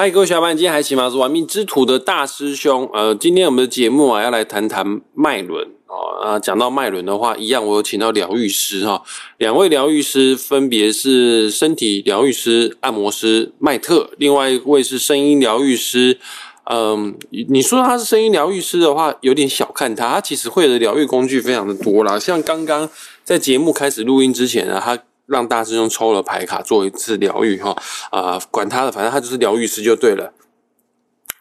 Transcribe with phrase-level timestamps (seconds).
[0.00, 1.10] 嗨，各位小伙伴，今天还行吗？
[1.10, 2.88] 是玩命之徒的大师兄。
[2.94, 6.22] 呃，今天我们的节目啊，要来谈谈脉轮哦。
[6.22, 9.02] 啊，讲到脉轮的话，一样我有请到疗愈师哈，
[9.38, 16.20] 两位疗愈师分别是身体疗愈师、按摩师麦特，另外一位是声音疗愈师。
[16.70, 17.18] 嗯，
[17.48, 20.08] 你说他是声音疗愈师的话，有点小看他。
[20.08, 22.88] 他其实会的疗愈工具非常的多啦，像刚刚
[23.24, 24.96] 在节目开始录音之前呢，他。
[25.28, 27.76] 让大师兄抽了牌卡做一次疗愈哈
[28.10, 30.32] 啊，管他的，反正他就是疗愈师就对了。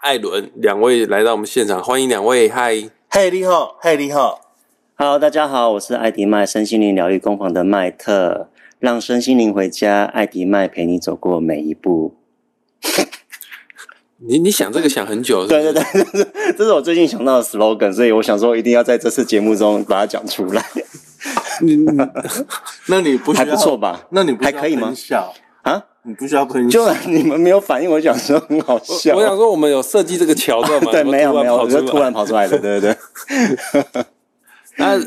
[0.01, 4.41] 艾伦，两位来到我们现场，欢迎两位，嗨，嘿，你好，嘿，你好
[4.95, 12.13] ，Hello，大家好，我是艾迪麦身心灵疗愈工坊的麦特，让身心灵回家，艾迪麦陪你走过每一步。
[14.19, 16.27] 你你想这个想很久，对对对，这是
[16.57, 20.65] 这是我最近想到的 slogan，所以我想说一定要在这次节目中把它讲出来。
[21.61, 21.77] 你
[22.87, 24.07] 那你不还不错吧？
[24.11, 24.93] 那你还可以吗？
[24.95, 25.83] 笑啊？
[26.03, 29.15] 你不需要喷笑，就你们没有反应，我想说很好笑。
[29.15, 30.91] 我想说我们有设计这个桥段吗？
[30.93, 32.95] 对，没有没有，我就突然跑出来的， 对对
[33.93, 34.05] 对。
[34.77, 34.97] 那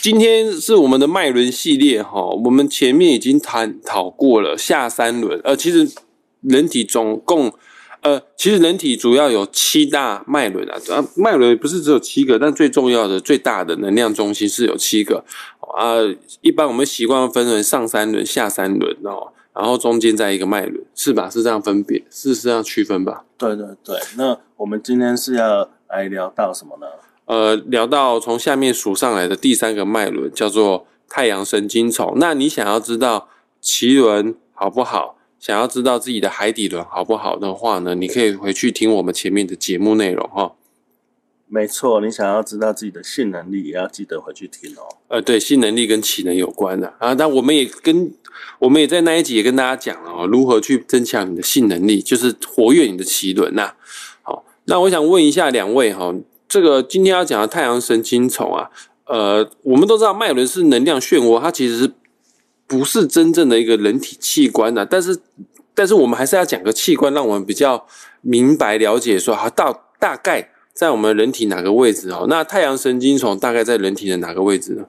[0.00, 5.88] 今天是我们的脉轮系列哈，我们前面已经探讨过了下三轮，呃，其实
[6.40, 7.52] 人体总共。
[8.00, 15.24] 呃，其实人体主要有七大脉轮啊，啊，脉轮不是只有七个，但最重要的、最大的能量中心是有七个
[15.78, 15.96] 啊。
[16.40, 21.30] 一般我们习惯分为上三轮、下三轮哦，然后中间在一个脉轮，是吧？
[21.30, 23.24] 是这样分别，是这样区分吧？
[23.36, 23.96] 对对对。
[24.16, 26.86] 那我们今天是要来聊到什么呢？
[27.26, 32.14] 呃，聊到从下面数上来的第三个脉轮叫做太阳神经丛。
[32.16, 33.28] 那你想要知道
[33.62, 35.16] 脐轮好不好？
[35.38, 40.52] 想要知道自己的海底轮好不好的话呢，你可以回去听我们前面的节目内容哈。
[41.48, 44.82] 没错，你想要知道自己的性能力，也要记得回去听哦。
[45.08, 47.14] 呃，对，性能力跟体能有关的啊。
[47.14, 48.12] 那我们也跟
[48.58, 53.72] 我们也在那一集也跟大家讲了哦，如何去增强你的性能力，就是活跃你的脐轮呐。
[54.22, 56.14] 好，那我想问一下两位哈，
[56.48, 58.70] 这个今天要讲的太阳神经丛啊，
[59.06, 61.92] 呃，我们都知道脉轮是能量漩涡，它其实。
[62.70, 65.18] 不是真正的一个人体器官呐，但是，
[65.74, 67.86] 但是我们还是要讲个器官，让我们比较
[68.20, 72.26] 明白了解，说它大大概在我们人体哪个位置哦？
[72.28, 74.86] 那太阳神经丛大概在人体的哪个位置呢？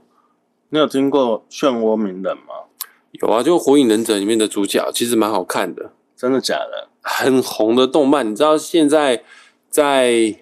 [0.69, 2.69] 你有听过漩涡鸣人吗？
[3.13, 5.93] 有啊，就《火影忍者》里面的主角，其实蛮好看的。
[6.15, 6.89] 真的假的？
[7.01, 9.23] 很红的动漫，你知道现在
[9.67, 10.35] 在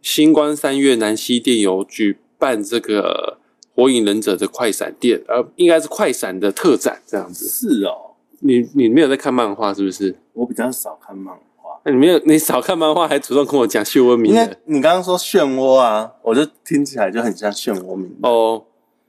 [0.00, 3.36] 星光三月南西店有举办这个。
[3.74, 7.46] 火影忍者的快闪店，呃，应该是快闪的特展这样子。
[7.46, 10.16] 是哦，你你没有在看漫画是不是？
[10.32, 11.55] 我比较少看漫画。
[11.86, 14.56] 那你没有，你少看漫画，还主动跟我讲漩涡鸣人。
[14.64, 18.12] 你刚刚说漩涡啊，我就听起来就很像漩涡鸣。
[18.22, 18.64] 哦，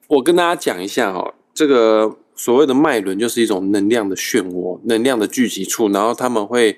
[0.08, 6.78] 我跟大家讲一下哦，这个所谓的脉轮就是一种能量的漩涡，能量的聚集处，然后他们会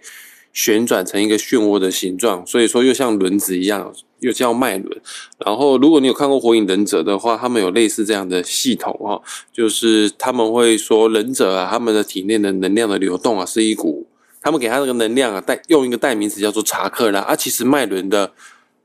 [0.54, 3.94] 旋转成一个漩涡的形状，所以说又像轮子一样。
[4.20, 5.02] 又叫脉轮，
[5.46, 9.22] 然后如果你有看过《火影忍者》的话，他们有类似这样的系统哈，
[9.54, 14.08] 就是他们会说忍者啊，他们的体内的能量的流动啊，是一股，
[14.42, 18.32] 他们给他那个能量啊，代用一个代名词叫做查克拉啊，其实麦伦的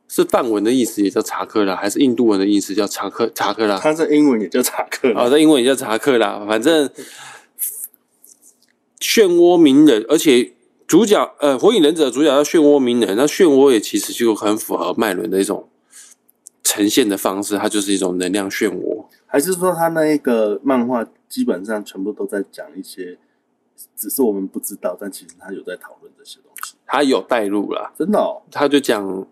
[0.09, 3.79] 是梵文的意思，也叫查克拉，还是印度文的意思叫查克查克拉？
[3.79, 6.89] 它在英文也叫查克拉，哦，在英文也叫查克拉，反正
[9.01, 10.53] 漩涡鸣人，而且。
[10.87, 15.67] 主角呃，火影忍者主角叫漩涡鸣人，那漩涡也其实就很符合麦伦的一种
[16.63, 19.07] 呈现的方式，它就是一种能量漩涡。
[19.27, 23.17] 还是说他那一个漫画基本上全部都在讲一些，
[23.97, 26.75] 只是我们不知道，但其实他有在讨论这些东西。
[26.87, 29.27] 他有带入了，真的，哦，他就讲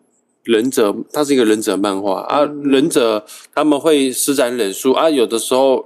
[0.44, 5.84] 忍者，他是一个忍者漫画啊，忍者他们会施展忍术啊，有的时候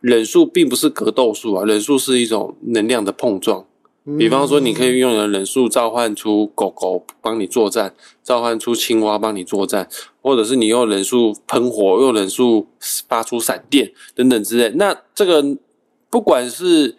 [0.00, 3.64] 忍术并不是格斗术啊，忍术是一种能量的碰撞。
[4.16, 9.86] 比方说，你可以用你的忍术召唤出狗狗帮你作战，召唤出青蛙帮你作战，
[10.22, 12.68] 或者是你用忍术喷火，用忍术
[13.06, 14.70] 发出闪电等等之类。
[14.76, 15.44] 那这个
[16.08, 16.96] 不管是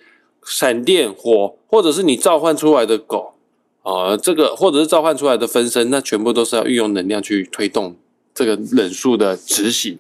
[0.50, 3.36] 闪电、火，或者是你召唤出来的狗
[3.84, 7.96] 啊，这个或者是召唤出来的分身，那全部都是要运用能量去推动
[8.34, 10.00] 这个忍术的执行。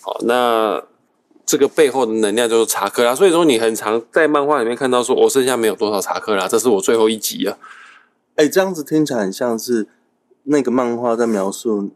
[0.00, 0.82] 好，那。
[1.46, 7.58] 这个背后的能量就是查克拉，所以说你很常在漫画里面看到说，我剩下没有多少查克拉，这是我最后一集了。
[8.36, 9.86] 哎，这样子听起来很像是
[10.44, 11.90] 那个漫画在描述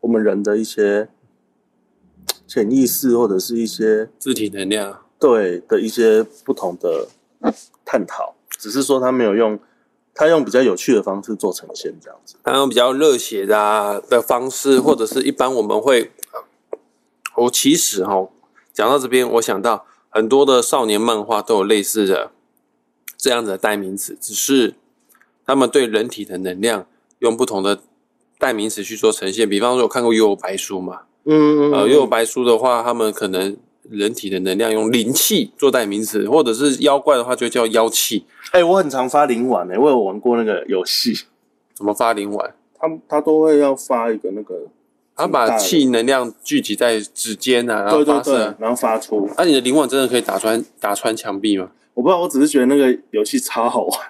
[0.00, 1.08] 我们人的一些
[2.44, 7.06] 潜意识或者是一些自体能量，对的一些不同的
[7.84, 8.34] 探讨。
[8.58, 9.58] 只是说他没有用，
[10.12, 16.10] 他用比较有趣的方式做呈现，这样子，他用比较热血的的方式，或者是一般我们会，
[17.36, 18.28] 我其实哈。
[18.72, 22.30] 讲到这边，我想到很多的少年漫画都有类似的
[23.16, 24.74] 这样子的代名词，只是
[25.44, 26.86] 他们对人体的能量
[27.18, 27.80] 用不同的
[28.38, 29.48] 代名词去做呈现。
[29.48, 31.02] 比方说，有看过《幽游白书》嘛？
[31.24, 33.56] 嗯呃，《幽游白书》的话，他们可能
[33.90, 38.24] 人体的能量用灵气做代名词，或者是妖怪的话就叫妖气。
[38.52, 41.12] 哎、我很常发灵丸诶、我有玩过那个游戏，
[41.74, 42.54] 怎么发灵丸？
[42.78, 44.54] 他他都会要发一个那个，
[45.14, 48.36] 他把气能量聚集在指尖啊，然后发射。
[48.36, 49.28] 对，然后发出。
[49.36, 51.70] 那、你的灵丸真的可以打穿打穿墙壁吗？
[51.94, 54.00] 我不知道，我只是觉得那个游戏超好玩。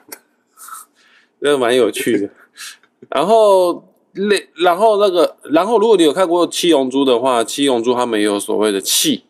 [1.40, 2.30] 真 的蛮有趣的。
[3.10, 9.24] 然后类，然后那个，然后如果你有看过七龙珠的话，七龙珠他们也有所谓的气，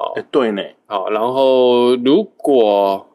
[0.00, 1.10] 好哎、对呢，好。
[1.10, 3.06] 然后如果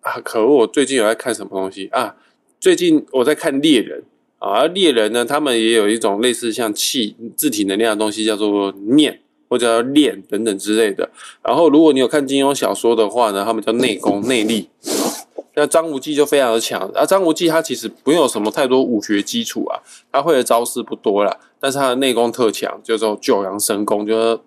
[0.00, 2.16] 啊，可恶，我最近有在看什么东西啊？
[2.58, 4.02] 最近我在看猎人
[4.40, 11.08] 啊，而猎人呢，他们也有一种类似像气自体能量的东西，叫做念或者叫练等等之类的。
[11.44, 14.68] 然后如果你有看金庸小说的话呢，他们叫内功内力。
[15.54, 17.04] 那张无忌就非常的强啊！
[17.04, 24.40] 张无忌他其实没有什么太多武学基础啊，他会的招式不多啦，但是他的内功特强，叫做九阳神功，就是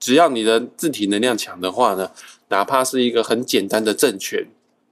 [0.00, 2.10] 只要你的自体能量强的话呢，
[2.48, 4.48] 哪怕是一个很简单的正拳，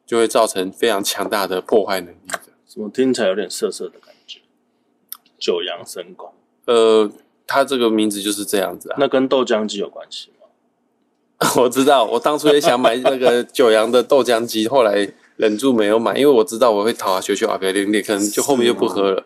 [0.06, 2.40] 就会造成非常强大的破坏能力的。
[2.66, 4.40] 怎么听起来有点涩涩的感觉？
[5.38, 6.30] 九阳神功，
[6.66, 7.10] 呃，
[7.46, 8.96] 它这个名字就是这样子啊。
[9.00, 11.48] 那跟豆浆机有关系吗？
[11.62, 19.24] 我知道，我当初也想买那个九阳的豆浆机，后来忍住没有买，因为我知道我会讨啊，学学啊，别练练，可能就后面就不喝了。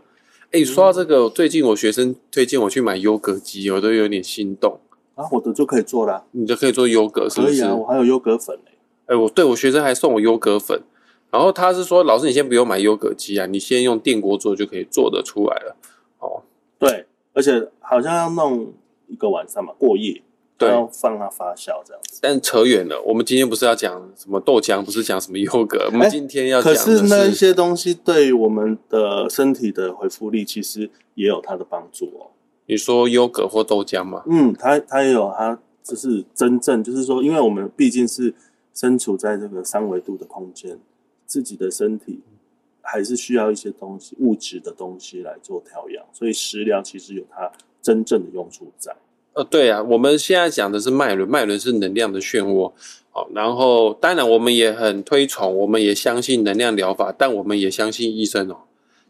[0.52, 4.79] 哎、说到这个，最近我学生推荐我去买优格机，我都有点心动。
[5.14, 7.53] 啊，我的就可以做啦、你就可以做优格，是不是？
[7.53, 8.73] 可以啊，我还有优格粉嘞、
[9.06, 10.81] 哎、我对我学生还送我优格粉，
[11.31, 15.76] 然后他是说，老师你先不用买优格机啊，你先用电锅做就可以做得出来了。
[16.19, 16.43] 哦，
[16.79, 18.73] 对，而且好像要弄
[19.09, 20.23] 一个晚上嘛，过夜，
[20.56, 22.19] 对要放它发酵这样子。
[22.23, 32.31] 但扯远了，我们今天不是要讲什么豆浆，不是讲什么优格，我们今天要讲可的是那一些东西对我们的身体的回复力，其实也有它的帮助哦。
[32.72, 34.22] 你说优格或豆浆吗？
[34.26, 38.32] 嗯，它它也有它，就是真正就是说，因为我们毕竟是
[38.72, 40.78] 身处在这个三维度的空间，
[41.26, 42.20] 自己的身体
[42.80, 47.52] 还是需要一些东西物质的东西来做调养，所以食疗其实有它
[47.82, 48.96] 真正的用处在。
[49.34, 52.72] 呃，对啊，我们现在讲的是脉轮，脉轮是能量的漩涡。
[53.10, 58.56] 好，然后当然我们也很推崇，我们也相信能量疗法，但我们也相信医生哦。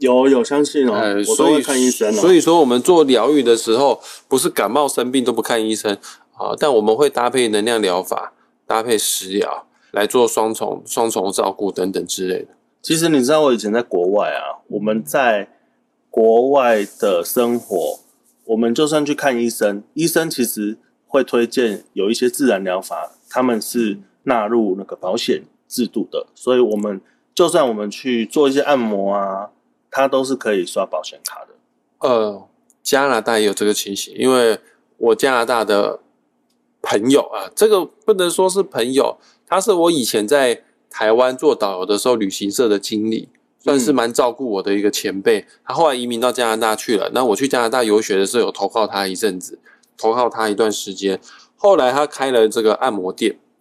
[0.03, 2.21] 有有相信哦，呃，我都所以会看医生哦。
[2.21, 5.97] 所以说，我们做疗愈的时候，不是感冒生病都不看医生
[6.35, 8.33] 啊，但我们会搭配能量疗法，
[8.67, 12.49] 搭配食疗来做双重双重照顾等等之类的。
[12.83, 15.49] 其实你知道，我以前在国外啊，我们在
[16.11, 18.01] 国外的生活，
[18.47, 20.77] 我们就算去看医生，医生其实
[21.07, 27.01] 会推荐有一些自然疗法，他们是纳入那个保险制度的，所以我们
[27.35, 29.51] 就算我们去做一些按摩啊，
[29.93, 31.55] 它都是可以刷保险卡的。
[32.01, 32.49] 呃，
[32.83, 34.59] 加拿大也有这个情形，因为
[34.97, 36.01] 我加拿大的
[36.81, 43.29] 朋友啊，这个不能说是朋友，他是我以前在台湾做导游的时候旅行社的经理，
[43.61, 45.47] 算是蛮照顾我的一个前辈。
[45.65, 49.61] 他后来移民到加拿大去了，那我去加拿大游学的时候有投靠他一阵子，
[49.97, 51.21] 投靠他一段时间。
[51.57, 53.52] 后来他开了这个按摩店，呃，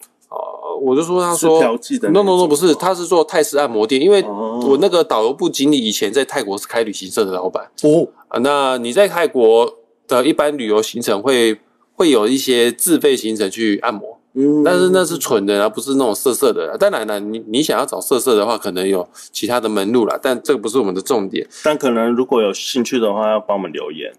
[0.78, 7.70] 我就说他是说调剂的 no no no 不是，他是做泰式按摩店，因为哦我那个导游部经理以前在泰国是开旅行社的老板。
[7.84, 11.60] 哦，啊，那你在泰国的一般旅游行程会
[11.94, 16.78] 会有一些自费行程去按摩，嗯但是那是纯的啊，不是那种色色的啊。
[16.78, 21.48] 当然了，你你想要找色色的话，可能有其他的门路啦，但这个不是我们的重点。
[21.63, 24.12] 但可能如果有兴趣的话，要帮我们留言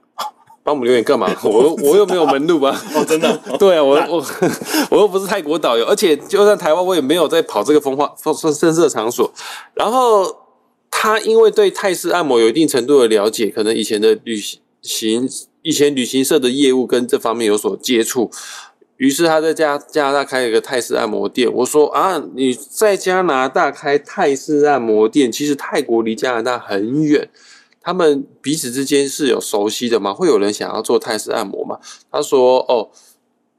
[0.65, 1.29] 帮我们留言干嘛？
[1.43, 2.81] 我又我又没有门路啊。
[2.95, 4.25] 哦，真的 对啊，我我
[4.91, 9.33] 我又不是泰国导游，而且就算台湾，我也没有在跑这个风化风深色场所。
[9.75, 10.25] 然后
[10.91, 14.41] 他因为对泰式按摩有一定程度的了解，可能以前的旅
[14.83, 15.29] 行
[15.63, 18.31] 以前旅行社的业务跟这方面有所接触，
[18.97, 21.53] 于是他在加加拿大开了一个泰式按摩店。
[21.53, 27.29] 我说啊，你在加拿大开泰式按摩店，其实泰国离加拿大很远。
[27.83, 30.15] 他们彼此之间是有熟悉的吗？
[30.15, 31.79] 会有人想要做泰式按摩吗？
[32.11, 32.91] 他说：“哦，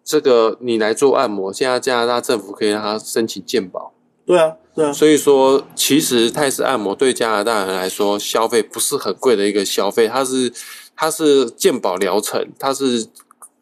[0.04, 3.94] 这个你来做按摩，现在加拿大政府可以让他申请健保，
[4.26, 10.52] 对啊，对啊，所以说其实泰式按摩对加拿大人来说消费不是很贵的一个消费，它是
[10.96, 13.08] 它是健保疗程，它是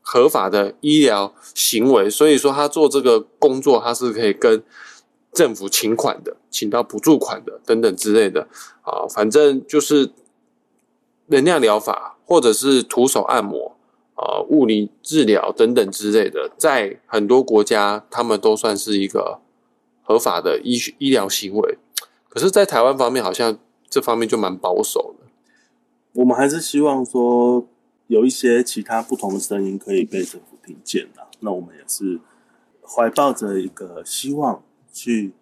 [0.02, 4.62] 合法的医疗行为，所以说他做这个工作，他是可以跟
[5.32, 8.48] 政府请款的，请到补助款的等等之类的
[8.82, 10.12] 啊，反正就是
[11.32, 13.76] 能量疗法或者是徒手按摩。”
[14.22, 19.40] 啊，物理治疗等等之类的，在很多国家，他们都算是一个
[20.04, 21.80] 合法的医学医疗行为。
[22.30, 23.58] 可是，在台湾方面，好像
[23.90, 25.26] 这方面就蛮保守的。
[26.14, 27.66] 我们还是希望说
[28.06, 31.26] 有一些其他不同的声音可以被政府听见的。
[31.40, 32.20] 那我们也是
[32.84, 34.62] 怀抱着一个希望，
[34.94, 35.34] 去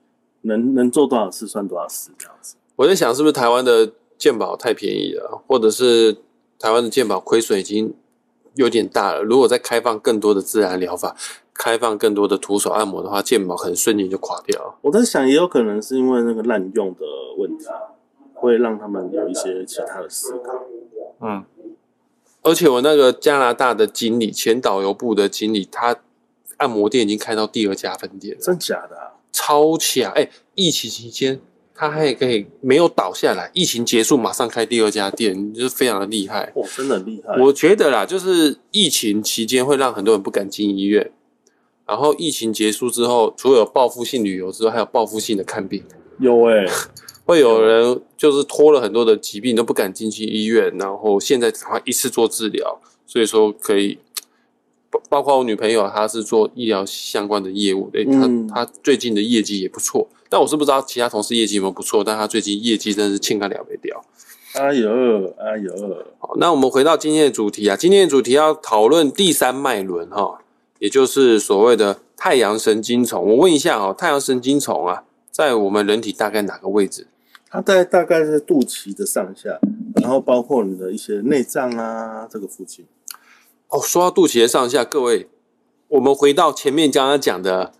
[0.43, 2.55] 能能做多少事算多少事这样子。
[2.77, 6.17] 我在想，是不是台湾的健保太便宜了，或者是
[6.59, 7.95] 台湾的健保亏损已经
[8.53, 9.23] 有点大了？
[9.23, 11.15] 如果再开放更多的自然疗法，
[11.53, 14.77] 开放更多的徒手按摩的话，健保可能瞬间就垮掉。
[14.81, 16.99] 我在想，也有可能是因为那个滥用的
[17.37, 17.65] 问题，
[18.33, 20.65] 会让他们有一些其他的思考。
[21.21, 21.43] 嗯，
[22.41, 25.95] 而且我那个加拿大的经理，前导游部的经理，他
[26.57, 29.13] 按摩店已经开到第二家分店，真假的？
[29.31, 30.11] 超强！
[30.13, 31.39] 哎，疫情期间
[31.79, 36.51] 他还可以没有倒下来，疫情结束马上开第二家店，就是非常的厉害。
[36.55, 37.41] 哇，真的厉害！
[37.41, 41.09] 我觉得啦，就是疫情期间会让很多人不敢进医院。
[41.87, 45.81] 然后疫情结束之后，除了有报复性旅游之外，还有报复性的看病。
[46.19, 46.65] 有哎，
[47.23, 53.97] 会有人就是拖了很多的疾病都不敢进去医院，然后现在只快一次做治疗，所以说可以
[55.09, 60.07] 包包括我女朋友，她是做医疗相关的业务，诶，她她最近的业绩也不错。
[60.29, 64.01] 但我是不知道其他同事业绩有没有不错，但她最近业绩真的是欠个两倍掉。
[64.53, 64.89] 哎呦
[65.37, 70.41] 哎呦，好，那我们回到今天的主题啊，今天的主题要讨论第三脉轮哈。
[70.79, 73.21] 也就是所谓的太阳神经丛。
[73.27, 77.07] 我问一下哦，太阳神经丛啊，在我们人体大概哪个位置？
[77.49, 79.59] 它在大概是肚脐的上下，
[79.95, 82.85] 然后包括你的一些内脏啊，这个附近。
[83.69, 85.29] 哦，说到肚脐的上下，各位，
[85.87, 87.71] 我们回到前面刚刚讲的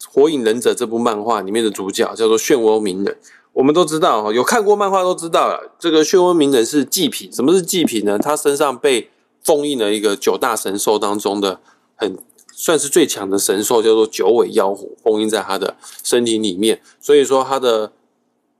[0.08, 3.18] 《火影忍者》这部漫画里面的主角叫做漩涡鸣人。
[3.54, 7.32] 我们都知道哈，有看过漫画都知道了，这个漩涡鸣人是祭品。
[7.32, 8.18] 什么是祭品呢？
[8.18, 9.10] 他身上被
[9.42, 11.60] 封印了一个九大神兽当中的
[11.96, 12.16] 很。
[12.54, 15.74] 算是最强的神兽，叫做九尾妖狐，封印在他的
[16.04, 16.80] 身体里面。
[17.00, 17.90] 所以说，他的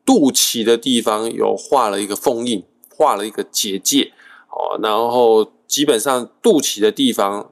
[0.05, 2.65] 肚脐的地方有画了一个封印，
[2.97, 4.13] 画了一个结界。
[4.49, 7.51] 哦，然后基本上肚脐的地方，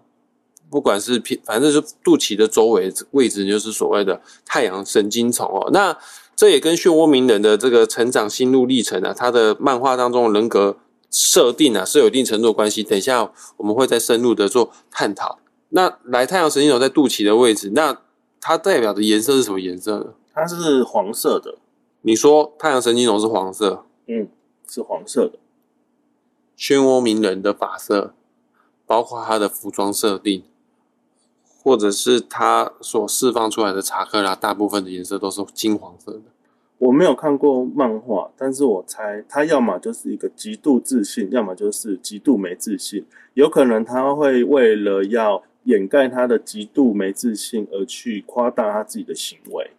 [0.68, 5.70] 不管是偏，反正是肚脐的周围位置，就是所谓的太阳神经丛哦。
[5.72, 5.96] 那
[6.36, 10.76] 这也跟漩涡鸣人的这个成长心路历程啊，他的漫画当中人格
[11.10, 12.82] 设定啊，是有一定程度的关系。
[12.82, 15.38] 等一下我们会再深入的做探讨。
[15.70, 18.02] 那来太阳神经丛在肚脐的位置，那
[18.38, 20.06] 它代表的颜色是什么颜色呢？
[20.34, 21.56] 它是黄色的。
[22.02, 23.86] 你说太阳神经丛是黄色？
[24.06, 24.28] 嗯，
[24.68, 25.38] 是黄色的。
[26.60, 28.12] 漩涡鸣人的发色，
[28.84, 30.44] 包括他的服装设定，
[31.62, 36.20] 或者是他所释放出来的查克拉，大部分的颜色都是金黄色的。
[36.76, 43.06] 我没有看过漫画，但是我猜他要么就是一个极度自信，要么就是极度没自信。
[43.32, 49.70] 有可能他会为了要掩盖他的极度没自信，而去夸大他自己的行为。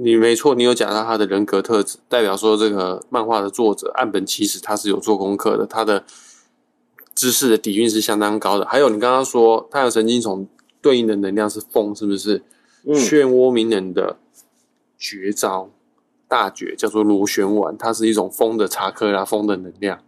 [0.00, 6.04] 你没错，你有讲到他的人格特质，代表说这个漫画的作者岸本其实他是有做功课的，他的
[7.14, 8.66] 知识的底蕴是相当高的。
[8.66, 10.46] 还有你刚刚说太阳神经丛
[10.80, 12.42] 对应的能量是风，是不是？
[12.86, 14.16] 漩涡鸣人的
[14.96, 15.68] 绝招
[16.28, 19.98] 大绝叫做螺旋丸，它是一种风的查克拉，风的能量。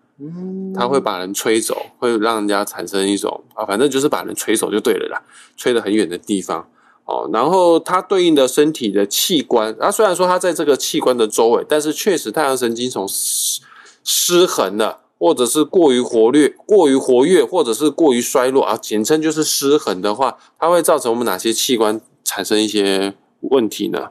[0.74, 5.22] 他会把人吹走，会让人家产生一种啊，反正就是把人吹走就对了啦，
[5.56, 6.68] 吹得很远的地方
[7.10, 7.28] 哦。
[7.32, 13.60] 然后它对应的身体的器官，啊，虽然说它在这个器官的周围，但是确实太阳神经丛失
[14.04, 24.10] 失衡了，或者是过于活跃、过于活跃，或者是过于衰弱啊，简称就是失衡的话，它会造成我们哪些器官产生一些问题呢？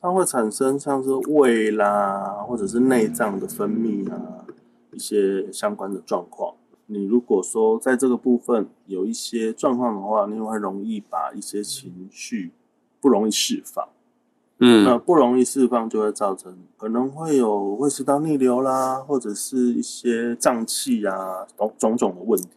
[0.00, 4.16] 它会产生像是胃啦，或者是内脏的分泌啊。
[4.90, 6.54] 一些相关的状况，
[6.90, 12.50] 你如果说在这个部分有一些状况的话，你会容易把一些情绪
[12.98, 13.86] 不容易释放，
[14.58, 22.48] 嗯，那不容易释放就会造成可能会有胃食道逆流啦，或者是一些胀气啊，种种种的问题。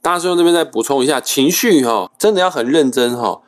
[0.00, 3.42] 大师兄这边再补充一下，情绪哈，真的要很认真哈。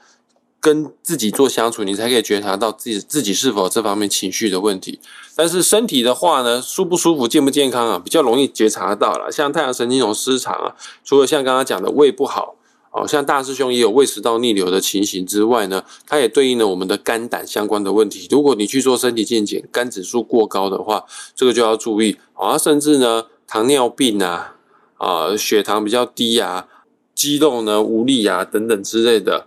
[0.67, 4.99] 跟自己做相处，你才可以觉察到自己自己是否这方面情绪的问题。
[5.37, 9.31] 但是身体的话呢，舒不舒服、健不健康啊，比较容易觉察到了。
[9.31, 12.57] 像太阳神经丛失常啊，除了像刚刚讲的胃不好，
[12.91, 18.27] 哦，像大师兄也有胃食道逆流的情形之外呢，它也对应了我们的肝胆相关的问题。
[18.29, 21.05] 如果你去做身体健检，肝指数过高的话，
[21.37, 22.59] 这个就要注意啊。
[22.59, 24.57] 甚至呢，糖尿病啊，
[24.97, 26.67] 啊，血糖比较低啊，
[27.15, 29.47] 肌肉呢无力啊等等之类的。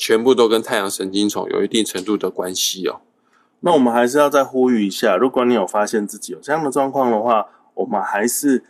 [0.00, 3.02] 全部都跟太阳神经丛有一定程度的关系哦。
[3.60, 8.64] 那我们还是要再呼吁一下，如果你有发现自己有这样的状况的话，我们还是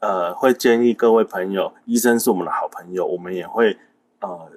[0.00, 3.78] 呃会建议各位朋友，医生是我们的好朋友，我们也会
[4.20, 4.50] 呃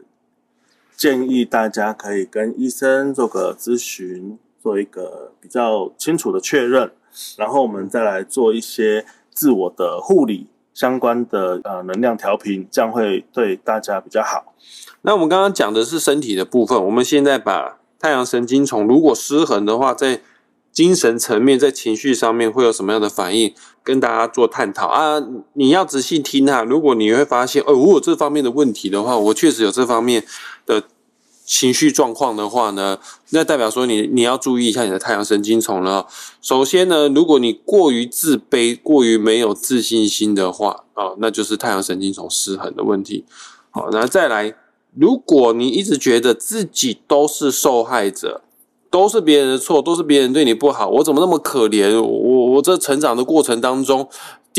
[0.97, 6.91] 建议大家可以跟医生做个咨询，做一个比较清楚的确认，
[7.37, 14.53] 然后我们再来做一些自我的护理相关的呃能量调频，这样会对大家比较好。
[15.01, 20.21] 那我们刚刚讲的是身体的部分，我们现在把太阳神经丛如果失衡的话，在
[20.71, 23.53] 精神层面，在情绪上面会有什么样的反应？
[23.83, 25.19] 跟大家做探讨啊！
[25.53, 26.63] 你要仔细听啊！
[26.63, 30.23] 如果你会发现，哦，我有这方面的问题的话，我确实有这方面
[30.65, 30.83] 的
[31.51, 32.99] 情绪状况的话呢，
[33.31, 36.05] 那代表说你你要注意一下你的太阳神经丛了。
[36.43, 43.25] 首先呢，如果你过于自卑、过于没有自信心的话啊，那就是太阳神经丛失衡的问题。
[43.71, 44.53] 好，那再来，
[44.93, 48.41] 如果你一直觉得自己都是受害者。
[48.91, 51.95] 都是别人的错，都是别人对你不好，我怎么那么可怜？
[52.01, 54.09] 我我这成长的过程当中，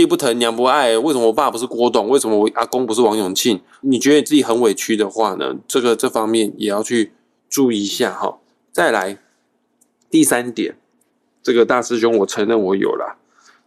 [0.00, 2.09] 爹不疼娘不爱，为什么我爸不是郭董？
[2.09, 3.61] 为什么我阿公不是王永庆？
[3.83, 5.54] 你觉得你自己很委屈的话呢？
[5.69, 7.12] 这个这方面也要去
[7.50, 8.38] 注意一下哈。
[8.73, 9.19] 再来
[10.09, 10.78] 第三点，
[11.42, 13.19] 这个大师兄我承认我有了，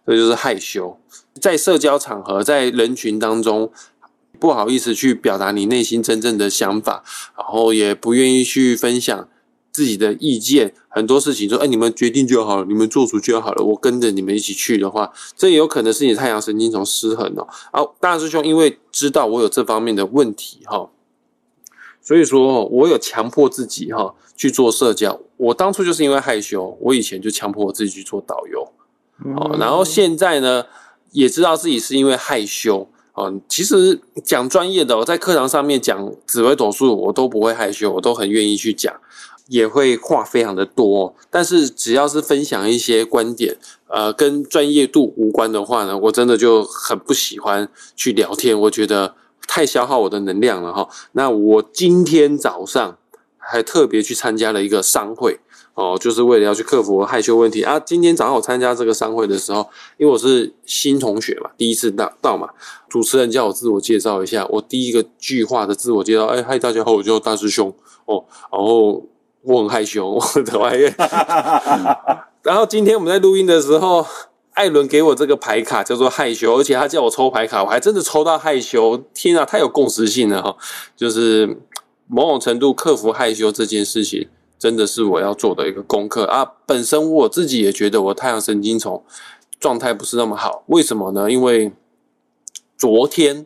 [0.07, 0.97] 这就是害羞，
[1.39, 3.71] 在社交场合，在人群当中
[4.39, 7.03] 不好意思去表达你内心真正的想法，
[7.37, 9.29] 然后也不愿意去分享。
[9.73, 17.47] 自己的意见，很多事情说，哎，你们决定就好了，你们做主就好了，我跟着你们一起去的话，这也有可能是你太阳神经丛失衡哦。
[17.71, 20.91] 啊，大师兄因为知道我有这方面的问题哈，
[22.01, 25.19] 所以说我有强迫自己哈去做社交。
[25.37, 28.71] 我当初就是因为害羞，我以前就强迫我自己去做导游，
[29.35, 30.65] 哦，然后现在呢
[31.11, 33.41] 也知道自己是因为害羞嗯。
[33.49, 38.93] 其实讲专业的，我在课堂上面讲紫微斗数，我都不会害羞，我都很愿意去讲。
[39.47, 43.57] 也会话非常的多，但是只要是分享一些观点，
[43.87, 50.87] 呃，跟专业度无关的话呢，我真的就很不喜欢去聊天，我觉得太消耗我的能量了哈。
[51.11, 52.97] 那我今天早上
[53.37, 55.41] 还特别去参加了一个商会
[55.73, 57.77] 哦，就是为了要去克服害羞问题啊。
[57.77, 62.47] 今天早上我参加这个商会的时候，因为我是新同学嘛，第一次到到嘛，
[62.87, 67.73] 主持人叫我自我介绍一下，我第一个句话的自我介绍，哎嗨，大家好，我叫大师兄
[68.05, 69.05] 哦，然后。
[69.43, 70.93] 我很害羞，我的外院。
[72.41, 74.05] 然后今天我们在录音的时候，
[74.53, 78.97] 艾伦给我这个牌卡叫做害羞，而且他叫我抽牌卡，我还真的抽到害羞。
[79.13, 80.55] 天啊，太有共识性了哈！
[80.95, 81.57] 就是
[82.07, 84.27] 某种程度克服害羞这件事情，
[84.57, 86.45] 真的是我要做的一个功课啊。
[86.65, 89.03] 本身我自己也觉得我太阳神经丛
[89.59, 91.31] 状态不是那么好，为什么呢？
[91.31, 91.73] 因为
[92.77, 93.45] 昨天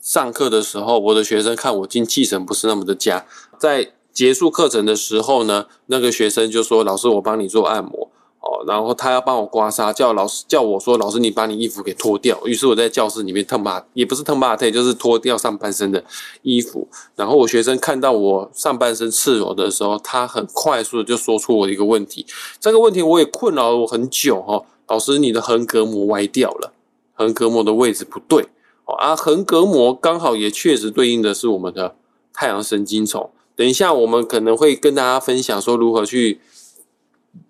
[0.00, 3.24] 上课的时候，我的学生看我精气神不是那么的佳，
[3.58, 3.92] 在。
[4.20, 16.04] 结束课程的时候呢，那个学生就说：“老师，我帮你做按摩哦。”然后他要帮我刮痧，叫老师叫我说：“老师，你把你衣服给脱掉。”于是我在教室里面腾把也不是腾把腿，就是脱掉上半身的
[16.42, 16.86] 衣服。
[17.16, 22.26] 然后我学生看到我上半身赤裸的时候，他很快速的就说出我一个问题。
[22.60, 24.62] 这个问题我也困扰了我很久哈。
[24.88, 26.74] 老师，你的横膈膜歪掉了，
[27.14, 28.48] 横膈膜的位置不对
[28.84, 28.94] 哦。
[28.96, 31.94] 啊，横膈膜刚好也确实对应的是我们的
[32.34, 33.30] 太阳神经丛。
[33.60, 36.40] 等一下，我们可能会跟大家分享说如何去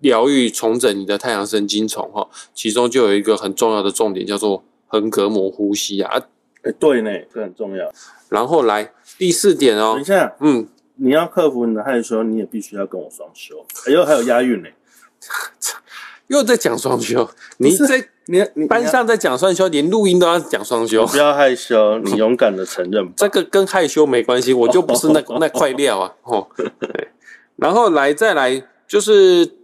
[0.01, 2.27] 疗愈、重整你的太阳神经丛哈。
[2.53, 6.21] 其中就有一个很重要的重点，叫做横膈膜呼吸啊。
[6.63, 7.89] 哎，对呢，这很重要。
[8.27, 13.65] 然后来第四点哦，等一下，嗯，你要克服你的害羞，你也必须要跟我双修。
[13.87, 14.67] 哎呦，还有押韵呢，
[16.31, 18.07] 又在讲双休，你在。
[18.27, 21.05] 你你班上在讲双休，连录音都要讲双休。
[21.07, 23.11] 不要害羞，你勇敢的承认。
[23.17, 26.13] 这个跟害羞没关系，我就不是那那块料啊。
[26.23, 26.47] 哦，
[26.79, 27.09] 对。
[27.57, 29.57] 然后来再来，就是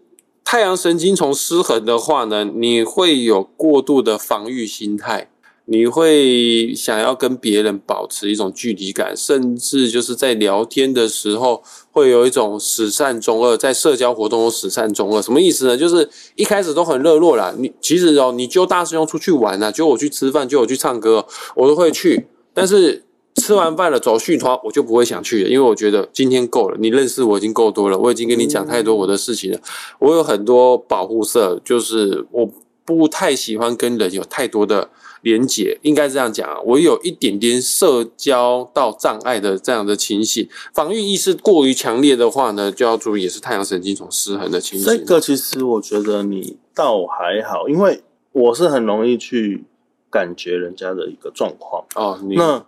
[0.43, 5.29] 太阳神经丛失衡的话呢，你会有过度的防御心态。
[5.69, 15.75] 你会想要跟别人保持一种距离感，甚至就是在聊天的时候会有一种始善终恶，在社交活动中始善终恶，什么意思呢？
[15.75, 21.27] 就是一开始都很热络啦，你其实哦，你就大师兄出去玩啊，就我去吃饭，就我去唱歌，
[21.57, 22.27] 我都会去。
[22.53, 23.03] 但是
[23.35, 29.59] 吃完饭了走续团，我就不会想去了，因为我觉得今天够了，你认识我已经够多了，我已经跟你讲太多我的事情了，
[29.99, 32.49] 我有很多保护色，就是我
[32.85, 34.89] 不太喜欢跟人有太多的。
[35.27, 44.87] 连结应该这样讲啊，我有一点点社交到障碍的这样的情形，防御意识过于强烈的话呢，就要注意也是太阳神经丛失衡的情形。
[44.87, 49.65] 这个其实我觉得你倒还好，因为我是很容易去
[50.09, 52.17] 感觉人家的一个状况哦。
[52.29, 52.65] 那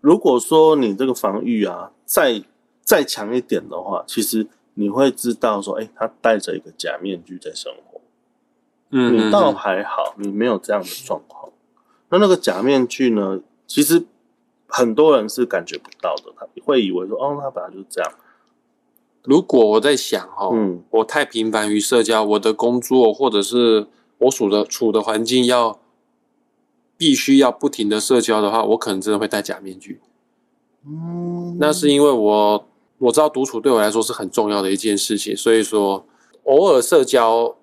[0.00, 2.42] 如果说你这个防御啊再
[2.82, 8.00] 再强一点的话，其实你会知道说，哎，他戴着一个假面具在生活。
[8.90, 11.52] 嗯，你倒还好，你没有这样的状况。
[12.10, 13.40] 那那个假面具呢？
[13.66, 14.04] 其实
[14.66, 18.12] 很多人是感觉不到的，他会以为说，哦，他本来就是这样。
[19.22, 23.86] 如果我在想哈，嗯我太频繁于社交，我的工作或者是
[24.18, 25.78] 我处的处的环境要
[26.96, 30.00] 必须要不停的社交的话，我可能真的会戴假面具。
[30.86, 32.66] 嗯，那是因为我
[32.98, 36.04] 我知道独处对我来说是很重要的一件事情，所以说
[36.44, 37.54] 偶尔社交、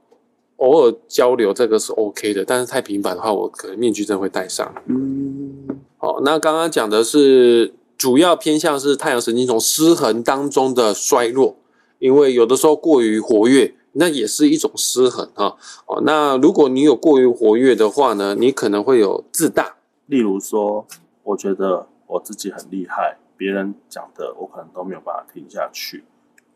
[0.57, 4.73] 偶尔交流这个是 OK 的，但是太频繁的话，我可能面具真的会戴上。
[4.87, 5.67] 嗯
[5.97, 11.55] 好，那刚刚讲的是主要偏向是太阳神经丛失衡当中的衰弱，
[11.99, 15.55] 因为有的时候过于活跃，那也是一种失衡啊。
[15.87, 19.77] 哦，那如果你有过于活跃的话呢，你可能会有自大。
[20.05, 20.85] 例如说，
[21.23, 26.03] 我觉得我自己很厉害，别人讲的我可能都没有办法听下去，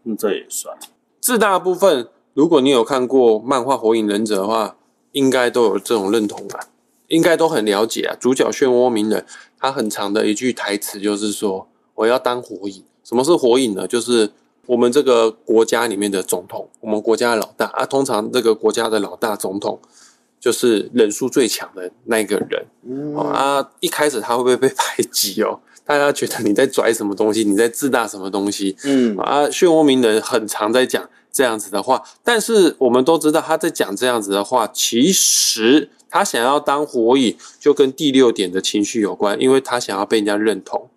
[0.03, 0.77] 那这也算。
[1.19, 4.77] 自大的部分，如果你有看过漫画《火影忍者》的话，
[5.11, 6.67] 应该都有这种认同感，
[7.07, 8.15] 应该都很了解啊。
[8.19, 9.25] 主角漩涡鸣人，
[9.59, 13.85] 他很长的一句台词就是说：“我要当火影。”什么是火影呢？
[13.85, 14.31] 就是
[14.67, 17.85] 我们这个国家里面的总统，我们国家的老大啊。
[17.85, 19.77] 通常这个国家的老大总统
[20.39, 22.65] 就是人数最强的那个人。
[23.17, 25.59] 啊，一开始他会不会被排挤哦？
[25.91, 28.77] 大家觉得你在拽什么东西，你在自大什么东西？
[28.85, 40.87] 嗯啊，漩涡鸣人很常在讲这样子的话，但是我们都知道他在讲这样子的话，其实他想要当火影，就跟第六点的情绪有关，因为他想要被人家认同。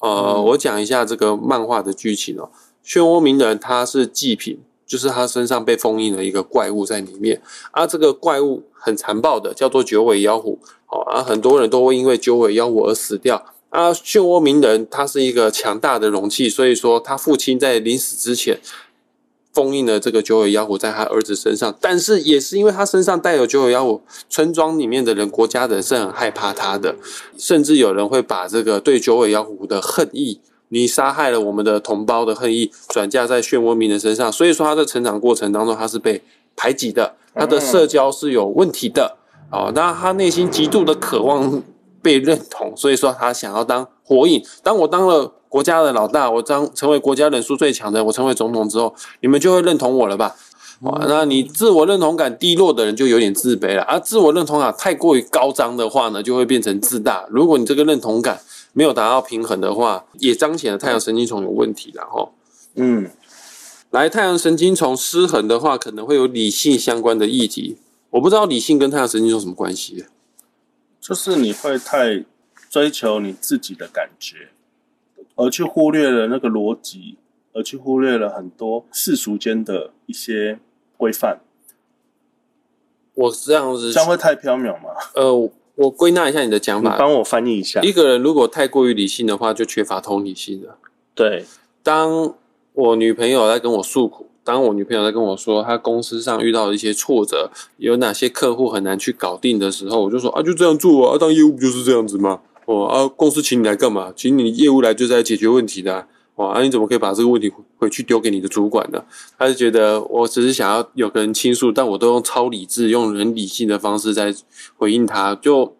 [0.00, 2.50] 呃，嗯我讲一下这个漫画的剧情哦。
[2.84, 10.58] 漩涡鸣人他是祭品，就是他身上被封印了一个怪物在里面，啊，这个怪物很残暴的，叫做九尾妖狐。
[10.88, 13.54] 哦，啊，很多人都会因为九尾妖狐而死掉。
[13.76, 18.58] 啊，漩涡鸣人他是一个强大的容器，所以说他父亲在临死之前
[19.52, 26.96] 封印了这个九尾妖狐在他儿子身上，但是也是因为他身上带有九尾妖狐，村庄里面的人、国家的人是很害怕他的，
[27.36, 36.22] 甚至有人会把这个对九尾妖狐的恨意，你杀害了我们的同胞的恨意，转嫁在漩涡鸣人身上，所以说他的成长过程当中他是被
[36.56, 39.18] 排挤的，他的社交是有问题的。
[39.52, 41.62] 哦，那他内心极度的渴望
[42.06, 44.40] 被认同，所以说他想要当火影。
[44.62, 50.36] 当我当了国家的老大，我当成为国家人数最强的，我成为总统之后，你们就会认同我了吧？
[50.82, 57.26] 哇，那你自我认同感低落的人就有点自卑了，而、自我认同感太过于高涨的话呢，就会变成自大。
[57.28, 58.40] 如果你这个认同感
[58.72, 62.30] 没有达到平衡的话，也彰显了太阳神经丛有问题了哈。
[62.76, 63.10] 嗯
[63.90, 67.78] 来，太阳神经丛失衡的话，可能会有理性相关的议题。
[68.10, 70.04] 我不知道理性跟太阳神经丛有什么关系。
[71.06, 72.24] 就是你会太
[72.68, 74.48] 追求你自己的感觉，
[75.36, 77.16] 而去忽略了那个逻辑，
[77.52, 80.58] 而去忽略了很多世俗间的一些
[80.96, 81.38] 规范，
[83.14, 84.90] 我这样子这样会太缥缈吗？
[85.14, 85.32] 呃，
[85.76, 86.94] 我归纳一下你的讲法。
[86.94, 87.80] 你帮我翻译一下。
[87.82, 90.76] 一个人如果太过于理性的话，就缺乏同理心了。
[91.14, 91.44] 对，
[91.84, 92.34] 当
[92.72, 102.42] 我女朋友在跟我诉苦，当我女朋友在跟我说她公司上遇到的一些挫折，有哪些客户很难去搞定的时候，我就说啊，就这样做啊，当业务不就是这样子吗？
[102.66, 104.12] 哦啊，公司请你来干嘛？
[104.14, 106.06] 请你业务来就是来解决问题的。
[106.36, 109.02] 哇，啊你怎么可以把这个问题回回去丢给你的主管呢？
[109.36, 114.32] 他就觉得我只是想要有个人倾诉，但我都用超理智、用很理性的方式在
[114.76, 115.74] 回应他，就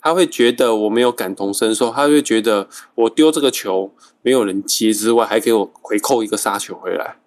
[0.00, 7.18] 他会觉得我没有感同身受，他会觉得我丢这个球没有人接之外，还给我回扣一个杀球回来。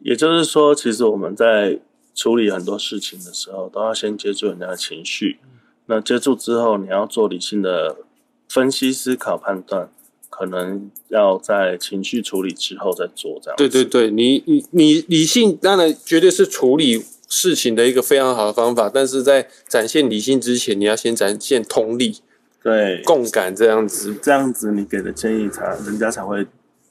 [0.00, 1.78] 也就是说，其实我们在
[2.14, 5.38] 处理很多事情的时候，都要先接触人家的情绪。
[5.86, 7.96] 那接触之后，你要做理性的
[8.48, 9.90] 分析、思考、判断，
[10.28, 13.68] 可能要在情绪处理之后再做这样子。
[13.68, 22.18] 对对对，你你你理性当然绝对是处理事情的一个非常好的方法，但是在展现理性之前，你要先展现通力、
[22.62, 24.14] 对，共感这样子。
[24.22, 26.46] 这样子你给的建议才人家才会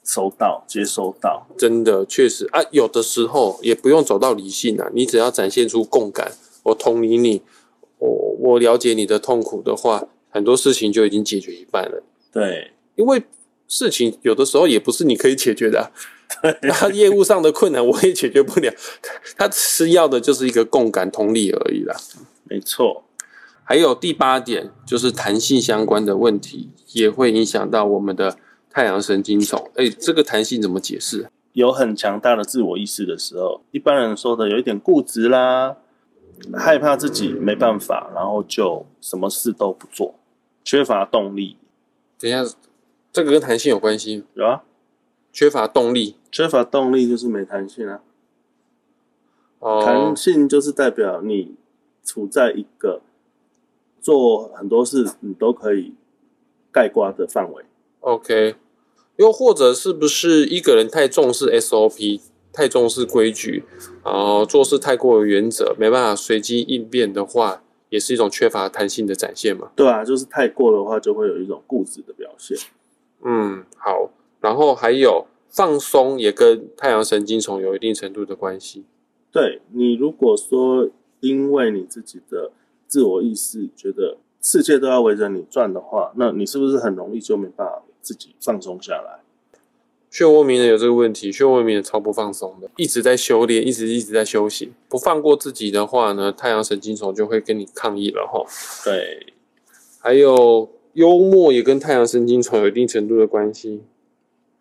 [0.10, 1.46] 收到、接收到。
[1.56, 6.32] 真的确实啊，有的时候也不用走到理性啊，你只要展现出共感，
[6.64, 7.44] 我同理你，
[8.00, 12.02] 我我了解你的痛苦的话，很多事情就已经解决一半了。
[12.32, 13.22] 对，因为
[13.68, 15.92] 事情有的时候也不是你可以解决的、啊，
[16.74, 18.74] 他业务上的困难我也解决不了，
[19.38, 21.96] 他吃要的就是一个共感同理而已啦。
[22.46, 23.04] 没错。
[23.64, 28.36] 还有第八点就是弹性相关的问题，也会影响到我们的
[28.70, 29.70] 太阳神经丛。
[29.76, 31.30] 哎，这个弹性怎么解释？
[31.54, 35.76] 有很强大的自我意识的时候，一般人说的有一点固执啦，
[36.54, 40.14] 害怕自己没办法，然后就什么事都不做，
[40.64, 41.58] 缺乏动力，
[42.20, 42.44] 等一下，
[43.12, 44.24] 这个跟弹性有关系？
[44.36, 44.64] 有啊，
[45.34, 48.02] 缺乏动力缺乏动力就是没弹性啊。
[49.58, 51.56] 哦弹，性就是代表你
[52.04, 53.02] 处在一个
[54.00, 55.96] 做很多事你都可以
[56.72, 57.66] 盖刮的范围。
[58.02, 58.56] OK，
[59.18, 62.22] 又或者是不是一个人太重视 SOP，
[62.54, 63.64] 太重视规矩，
[64.04, 69.72] 然后做事太过有原则，没办法随机应变的话，也是一种缺乏弹性的展现嘛。
[69.76, 72.58] 对啊，就是太过的话，就会有一种固执的表现。
[73.24, 74.10] 嗯，好，
[74.40, 78.86] 然后还有放松也跟太阳神经丛有一定程度的关系。
[79.32, 82.52] 对你如果说因为你自己的
[82.88, 89.20] 自我意识觉得世界都要围着你转的话，那你是不是很容易就没办法自己放松下来？
[90.12, 98.44] 漩涡鸣人有这个问题，漩涡鸣人超不放松的，一直在修炼，一直一直在修行，不放过自己的话呢，太阳神经虫就会跟你抗议了哈。
[98.84, 99.34] 对，
[100.00, 103.84] 还有幽默也跟太阳神经虫有一定程度的关系。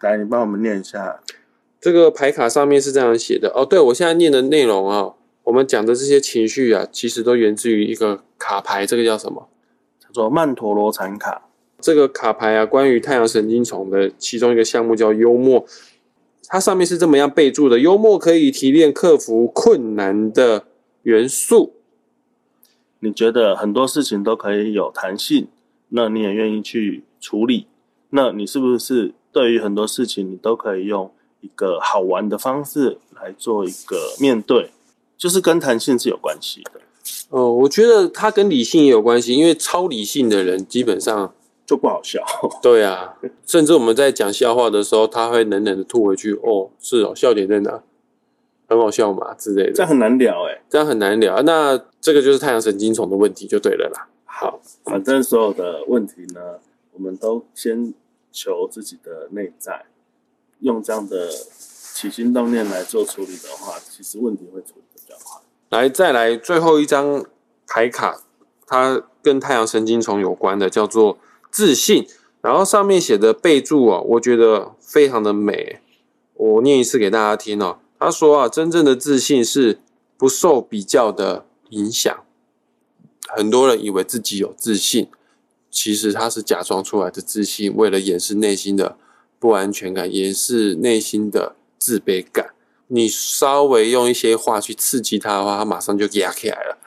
[0.00, 1.20] 来，你帮我们念一下。
[1.80, 9.48] 这个牌卡上面是这样写的哦，对我现在念的内容啊，我们讲的这些情绪啊，其实都源自于一个卡牌，这个叫什么？
[9.98, 11.47] 叫做曼陀罗禅卡。
[11.80, 15.64] 这个卡牌啊，关于太阳神经丛的其中一个项目叫幽默，
[16.48, 20.64] 它上面是这么样备注的：幽默可以提炼克服困难的
[21.02, 21.74] 元素。
[22.98, 25.46] 你觉得很多事情都可以有弹性，
[25.90, 27.68] 那你也愿意去处理，
[28.10, 34.72] 那你是不是对于很多事情你都可以用一个好玩的方式来做一个面对？
[35.16, 36.80] 就是跟弹性是有关系的。
[37.30, 41.32] 哦，我觉得它跟理性也有关系，因为超理性的人基本上。
[41.68, 42.24] 就不好笑，
[42.62, 46.32] 对啊，甚至我们在讲笑话的时候，他会冷冷的吐回去。
[46.42, 47.82] 哦，是哦，笑点在哪？
[48.66, 51.42] 很好笑嘛之类的，这样很难聊哎，这样很难聊。
[51.42, 54.08] 那这个就是太阳神经丛的问题，就对了啦。
[54.24, 56.58] 好，反正所有的问题呢，
[56.94, 57.92] 我们都先
[58.32, 59.84] 求自己的内在，
[60.60, 65.42] 用这样的起心动念来做处理的话，其实问题会处理的比较快。
[65.68, 67.26] 来，再来最后一张
[67.66, 68.22] 牌卡，
[68.66, 71.18] 它跟太阳神经丛有关的，叫做。
[71.50, 72.06] 自信，
[72.40, 75.80] 然后上面写的备注啊，我觉得非常的美。
[76.34, 77.78] 我念一次给大家听哦。
[77.98, 79.80] 他说啊，真正的自信是
[80.16, 82.16] 不受比较的影响。
[83.36, 85.08] 很多人以为自己有自信，
[85.70, 88.96] 其实他是假装出来的自信，为了掩饰内心的
[89.38, 92.54] 不安全感，掩饰内心的自卑感。
[92.86, 96.77] 你稍微用一些话去刺激他的话，他马上就压起来了。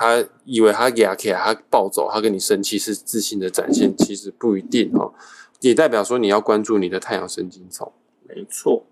[0.00, 5.12] 他以为他给他给他暴走，他跟你生气是自信的展现，其实不一定哦，
[5.58, 7.92] 也代表说你要关注你的太阳神经丛。
[8.28, 8.84] 没错，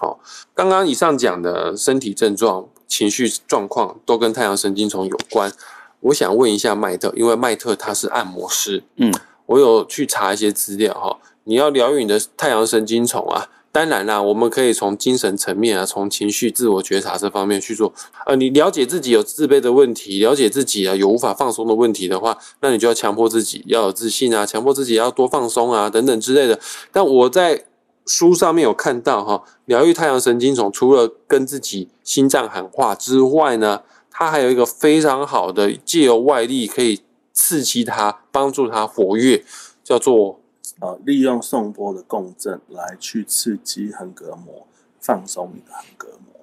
[0.00, 0.18] 好，
[0.52, 5.52] 刚刚以上讲的身体症状、情绪状况都跟太阳神经丛有关。
[6.00, 9.14] 我想问一下麦特，因为麦特他是按摩师，嗯，
[9.46, 13.48] 我有去查一些资料哈，你要疗愈你的太阳神经丛啊。
[13.72, 17.90] 当然啦，我们可以从精神层面啊，从情绪自我觉察这方面去做。
[18.26, 26.60] 呃，你了解自己有自卑的问题，了解自己啊有无法放松的问题的话，那你就要强迫自己要有自信啊，强迫自己要多放松啊，等等之类的。
[26.92, 27.64] 但我在
[28.04, 33.80] 书上面有看到哈，疗愈太阳神经丛，除了跟自己心脏喊话之外呢，
[34.10, 37.00] 它还有一个非常好的借由外力可以
[37.32, 39.42] 刺激它，帮助它活跃，
[39.82, 40.41] 叫做。
[40.80, 44.66] 呃，利用送波的共振来去刺激横膈膜，
[45.00, 46.40] 放松你的横膈膜。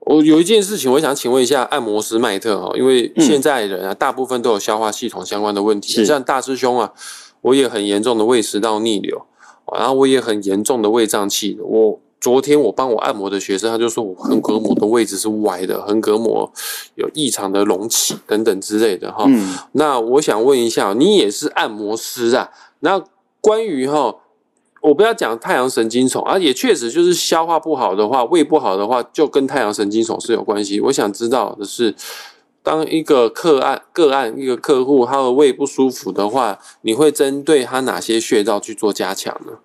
[0.00, 6.92] 我有一件事情，我想请问一下按摩师麦特哈，因为现在人啊，大部分都有消化系统相关的问题，像大师兄啊，
[7.40, 9.26] 我也很严重的胃食道逆流，
[9.76, 12.00] 然后我也很严重的胃胀气，我。
[12.24, 16.50] 昨天我帮我按摩的学生，他就说我横膈膜的位置是歪的，横膈膜
[16.94, 19.26] 有异常的隆起等等之类的哈。
[19.72, 22.50] 那我想问一下，你也是按摩师啊？
[22.80, 23.04] 那
[23.42, 24.16] 关于哈，
[24.80, 30.80] 我不要讲太阳神经丛啊，也确实就是消化不好的话，胃不好的话，就跟太阳神经丛是有关系。
[30.80, 31.94] 我想知道的是，
[32.62, 39.58] 当一个客案个案一个客户他的胃不舒服的话，你会针对他哪些穴道去做加强呢？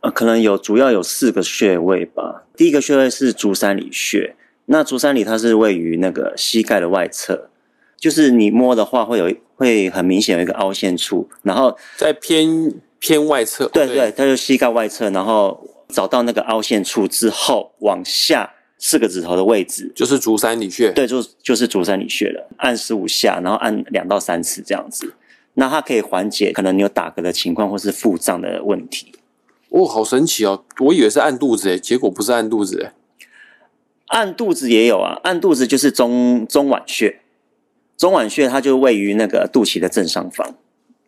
[0.00, 2.44] 呃，可能有主要有四个穴位吧。
[2.56, 4.34] 第一个穴位是足三里穴，
[4.66, 7.50] 那足三里它是位于那个膝盖的外侧，
[7.98, 13.66] 就是你摸的话会有会很明显有一个凹陷处，然后在偏偏外侧。
[13.68, 20.90] 对对，它就膝盖外侧，然后找到那个凹陷处之后，往下四个指头的位置就是足三里穴。
[20.92, 22.48] 对，就就是足三里穴了。
[22.56, 25.12] 按十五下，然后按两到三次这样子，
[25.54, 29.12] 那它可以缓解可能你有打嗝的情况或是腹胀的问题。
[29.70, 30.64] 哦，好神奇哦！
[30.80, 32.92] 我以为是按肚子诶，结果不是按肚子诶。
[34.06, 37.20] 按肚子也有啊，按肚子就是中中脘穴，
[37.96, 40.56] 中脘穴它就位于那个肚脐的正上方，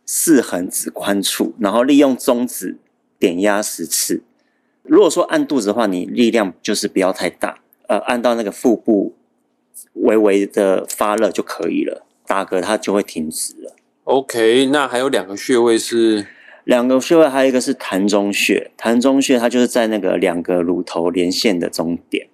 [0.06, 2.78] 四横指宽处，然后利用中指
[3.18, 4.22] 点压十次。
[4.84, 9.16] 如果说按肚子的话，你力量就是不要太大，呃，按到那个腹部
[9.94, 13.74] 微微的发热就可以了，打嗝它就会停止了。
[14.04, 16.28] OK，那还有两个穴位是。
[16.64, 22.28] 两个穴位还有一个是膻中穴，膻中穴它就是在那个两个乳头连线的中点。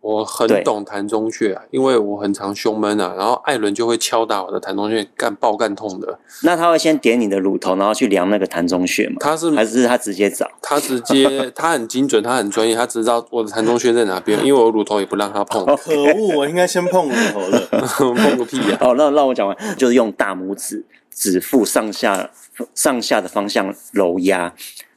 [0.00, 6.20] 我很懂膻中穴啊，因为我很常胸闷啊，然后艾伦就会敲打我的膻中穴，干爆干痛的。
[6.44, 9.16] 那他会先点你的乳头，然后去量那个膻中穴吗？
[9.18, 10.48] 他是还是他直接找？
[10.62, 17.66] 他直接他很精准，他很专业，他知道我的膻中穴在哪边，因为我乳头也不让他碰，哦可恶，我应该先碰乳头的。
[18.14, 20.84] 碰个屁呀、哦，那让我讲完，就是用大拇指
[21.16, 22.30] 指腹上下
[22.74, 24.54] 上下的方向揉压，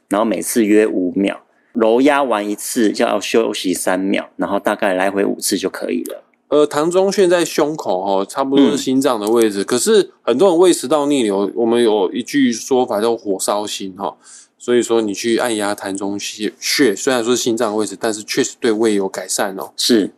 [0.08, 1.40] 然后每次约五秒，
[1.72, 6.24] 揉压完一次就要休息三秒，然后大概来回五次就可以了。
[6.48, 9.64] 呃，膻中穴在胸口哦，差不多是心脏的位置。
[9.64, 14.16] 可是很多人胃食道逆流，我们有一句说法叫火烧心哈、
[14.58, 19.72] 所以说你去按压膻中穴，穴虽然说是心脏的位置，但是确实对胃有改善哦。
[19.76, 20.12] 是，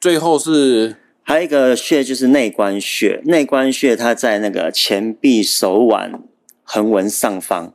[0.00, 0.96] 最后是
[1.30, 6.20] 还有一个穴就是内关穴，内关穴它在那个前臂手腕
[6.64, 7.72] 横纹上方，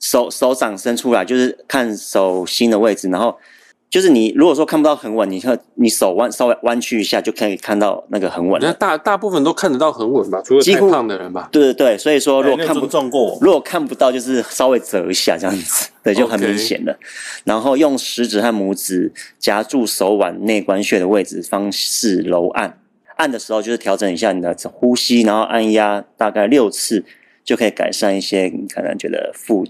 [0.00, 3.38] 手手掌伸出来就是看手心的位置，然后
[3.92, 8.66] 就是你如果说看不到横纹，你看你手弯稍微弯曲一下就可以看到那个横纹了。
[8.66, 11.50] 那大大部分都看得到横纹吧，除了太几乎胖的人吧。
[11.52, 16.98] 对对对，所以说如果看不尊重过我，如果看不到，就是稍微折一下这样子，对，就很明显了。
[17.44, 22.78] 然后用食指和拇指夹住手腕内关穴的位置，方式揉按。
[23.16, 27.04] 按的时候就是调整一下你的呼吸，然后按压大概六次，
[27.44, 29.66] 就可以改善一些你可能觉得腹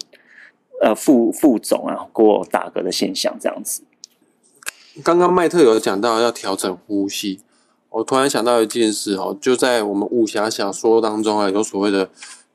[0.81, 3.83] 呃腹腹肿啊过打嗝的现象这样子。
[5.01, 7.41] 刚刚麦特有讲到要调整呼吸，
[7.89, 12.11] 我突然想到一件事哦，就在我们武侠小说当中啊，有所谓的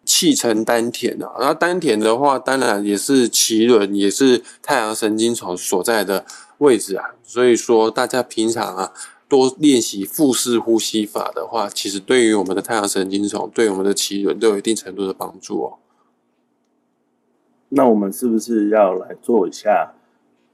[0.06, 1.32] 气沉丹田啊。
[1.40, 6.26] 然后丹田的话，当然也是脐轮，也是太阳神经丛所在的
[6.60, 7.16] 位置啊。
[7.24, 8.94] 所以说，大家平常啊
[9.28, 15.80] 多练习腹式呼吸法的话，其实对于我们的太阳神经丛，对我们的脐轮都有一定程度的帮助哦。
[17.70, 19.94] 那我们是不是要来做一下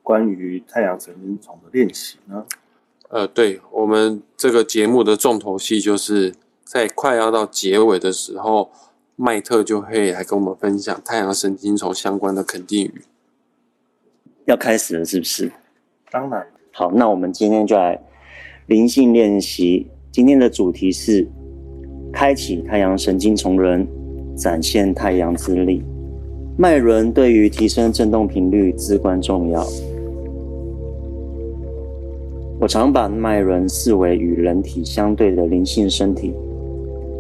[0.04, 2.46] 关于太阳神经丛的练习呢？
[3.10, 8.70] 呃，对我们这个节目的重头戏，就是在快要到结尾的时候，
[9.16, 13.04] 麦特就会来跟我们分享太阳神经丛相关的肯定语。
[14.46, 15.52] 要开始了是不是？
[16.12, 18.00] 当然，好，那我们今天就来
[18.68, 19.88] 灵性练习。
[20.12, 21.28] 今天的主题是
[22.12, 23.88] 开启太阳神经丛人，
[24.36, 25.82] 展现太阳之力。
[26.58, 29.66] 脉轮对于提升振动频率至关重要。
[32.64, 36.34] 我常把脉轮视为与人体相对的灵性身体，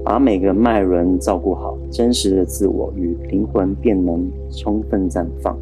[0.01, 5.53] 把每个脉轮照顾好，真实的自我与灵魂便能充分绽放。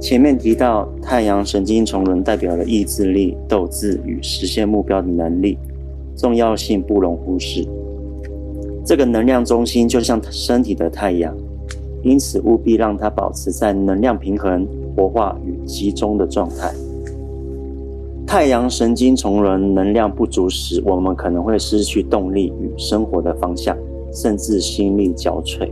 [0.00, 5.58] 前面提到，太阳神经丛轮代表了意志力、斗志与实现目标的能力，
[6.14, 7.66] 重要性不容忽视。
[8.84, 11.36] 这个能量中心就像身体的太阳，
[12.04, 14.64] 因此务必让它保持在能量平衡、
[14.94, 16.72] 活化与集中的状态。
[18.26, 23.76] 太阳神经丛轮能量不足时，我们可能会失去动力与生活的方向，
[24.12, 25.68] 甚至心力交瘁。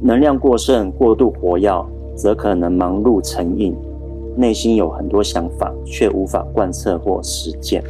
[0.00, 3.74] 能量过剩、过度活跃，则可能忙碌成瘾，
[4.36, 7.82] 内心有很多想法，却无法贯彻或实践。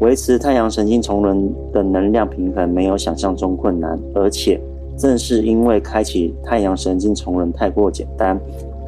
[0.00, 4.60] 维持太阳神经丛轮的能量平衡没有想象中困难，而且
[4.98, 8.38] 正是因为开启太阳神经丛轮太过简单，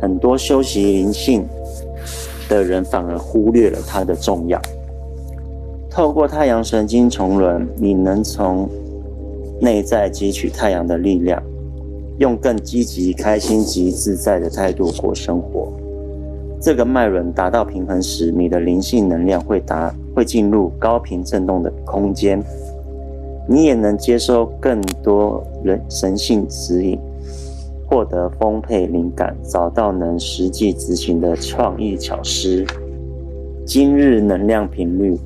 [0.00, 1.44] 很多修习灵性
[2.48, 4.60] 的人反而忽略了它的重要。
[5.90, 8.68] 透过太阳神经丛轮，你能从
[9.60, 11.42] 内在汲取太阳的力量，
[12.18, 15.72] 用更积极、开心及自在的态度过生活。
[16.60, 22.42] 这个脉轮达到平衡时，你的灵性能量会达会进入高频振动的空间，
[23.48, 26.98] 你也能接收更多人神性指引，
[27.86, 32.64] 获得丰沛灵感，找到能实际执行的创意巧思。
[33.64, 35.16] 今日能量频率，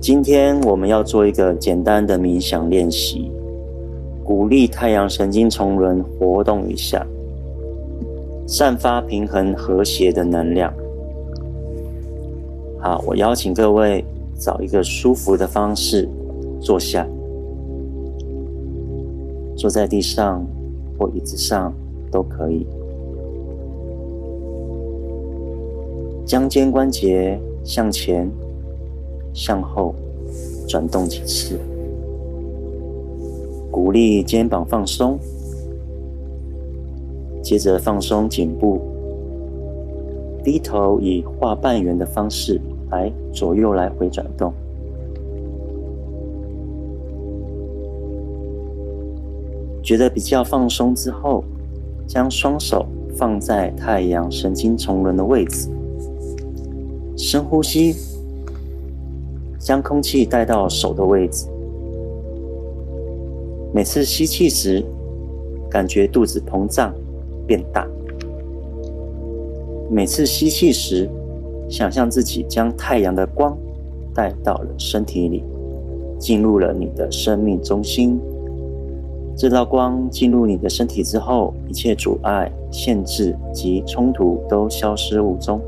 [0.00, 3.30] 今天我们要做一个简单的冥想练习，
[4.22, 7.04] 鼓励太阳神经丛轮活动一下。
[8.46, 10.70] 散发平衡和谐的能量。
[12.78, 14.04] 好，我邀请各位
[14.38, 16.06] 找一个舒服的方式
[16.60, 17.06] 坐下，
[19.56, 20.46] 坐在地上
[20.98, 21.72] 或椅子上
[22.10, 22.66] 都可以。
[26.26, 28.30] 将肩关节向前、
[29.32, 29.94] 向后
[30.66, 31.58] 转动几次，
[33.70, 35.18] 鼓励肩膀放松。
[37.42, 38.80] 接着放松颈部，
[40.42, 42.58] 低头以画半圆的方式
[42.90, 44.50] 来左右来回转动。
[49.84, 51.44] 觉得比较放松之后，
[52.06, 55.68] 将双手放在太阳神经丛轮的位置，
[57.18, 57.94] 深呼吸，
[59.58, 61.46] 将空气带到手的位置。
[63.74, 64.82] 每次吸气时，
[65.68, 66.90] 感觉肚子膨胀
[67.46, 67.86] 变大；
[69.90, 71.10] 每次吸气时，
[71.68, 73.54] 想象自己将太阳的光
[74.14, 75.44] 带到了身体里，
[76.18, 78.18] 进入了你的生命中心。
[79.36, 85.60] 这道光进入你的身体之后，一切阻碍、限制及冲突都消失无踪，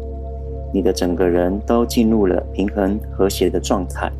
[0.73, 4.11] 你的整个人都进入了平衡和谐的状态。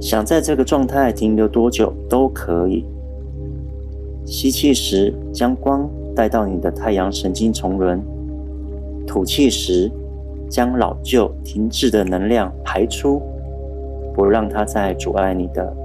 [0.00, 2.84] 想在这个状态停留多久都可以。
[4.24, 7.98] 吸气时，将光带到你的太阳神经丛轮；
[9.06, 9.90] 吐气时，
[10.48, 13.20] 将老旧停滞的能量排出，
[14.14, 15.76] 不让它再阻碍你的。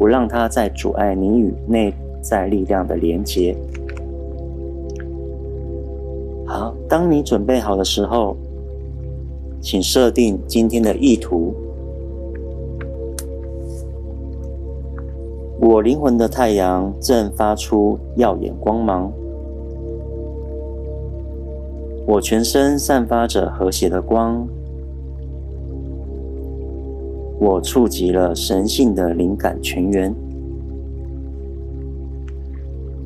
[0.00, 3.54] 不让它再阻碍你与内在力量的连接。
[6.46, 8.34] 好，当你准备好的时候，
[9.60, 11.52] 请设定今天的意图。
[15.60, 19.12] 我灵魂的太阳正发出耀眼光芒，
[22.06, 24.48] 我全身散发着和谐的光。
[27.40, 30.14] 我触及了神性的灵感泉源，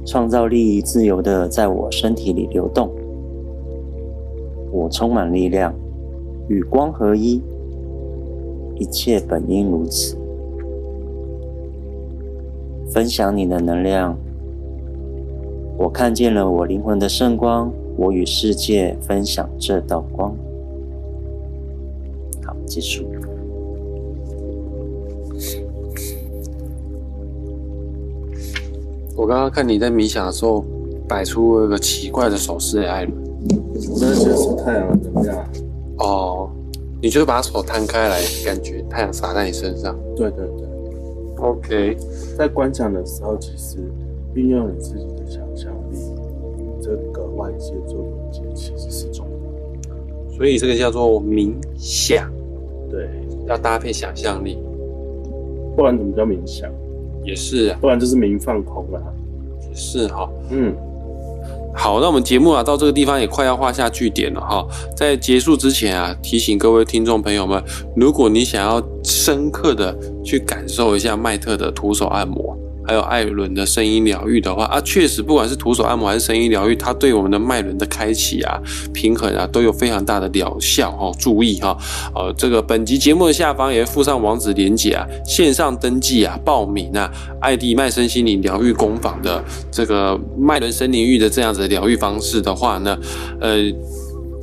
[0.04, 2.90] 创造力自由的在我身体里流动。
[4.72, 5.72] 我充满力量，
[6.48, 7.40] 与光合一，
[8.74, 10.16] 一切本应如此。
[12.90, 14.18] 分享你的能量，
[15.78, 20.34] 我看见了我灵魂的圣光，我与世界分享这道光。
[22.44, 23.04] 好，结束。
[29.16, 30.64] 我刚刚看你在冥想的时候，
[31.08, 33.24] 摆出了一个奇怪的手势，艾伦。
[33.96, 35.46] 这就是太阳的能量。
[35.98, 36.50] 哦，
[37.00, 39.96] 你就把手摊开来，感觉太阳洒在你身上。
[40.16, 40.66] 对对对。
[41.36, 41.96] OK，
[42.36, 43.78] 在观想的时候，其实
[44.34, 45.98] 运用你自己的想象力，
[46.80, 50.36] 这个外界做连接，其实是重要。
[50.36, 52.28] 所以这个叫做冥想。
[52.90, 53.08] 对，
[53.46, 54.58] 要搭配想象力，
[55.76, 56.68] 不然怎么叫冥想？
[57.24, 59.00] 也是啊，不然就是民放空了。
[59.68, 60.74] 也是哈，嗯，
[61.74, 64.66] 好，那我们节目啊到这个地方也快要画下句点了哈。
[64.96, 67.62] 在结束之前啊，提醒各位听众朋友们，
[67.96, 72.56] 如果你想要深刻的去感受一下麦特的徒手按摩。
[72.86, 78.60] 还有艾伦的声音疗愈的话啊，确实不管是徒手按摩还是声音疗愈，它对我们的脉轮的开启啊、
[78.92, 81.14] 平衡啊，都有非常大的疗效哦。
[81.18, 81.76] 注意哈，
[82.14, 87.10] 呃，这个本集节目的下方也会附上网址连接啊，线上登记啊、报名啊，
[87.40, 92.98] 艾迪麦森心灵疗愈工坊的这个脉轮森灵域的这样子的疗愈方式的话呢，
[93.40, 93.72] 呃。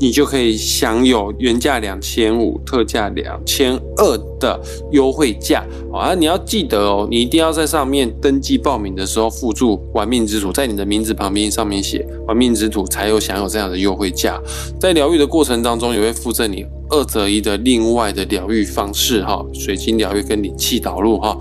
[0.02, 4.60] 你就可以享有原价两千五、特价两千二的
[4.92, 6.16] 优惠价啊！
[6.16, 14.42] 你要记得哦，你一定要在上面登记报名的时候附注“玩命之土”，在你的名字旁边上面写“玩命之土”，才有享有这样的优惠价。
[14.80, 21.38] 在疗愈的过程当中，也会附赠你二择一的另外的疗愈方式哈，水晶疗愈跟灵气导入哈。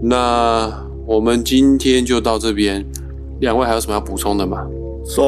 [0.00, 0.72] 那
[1.04, 2.86] 我们今天就到这边，
[3.40, 4.64] 两位还有什么要补充的吗？
[5.08, 5.22] 再